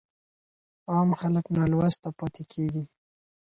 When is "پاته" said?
2.17-2.43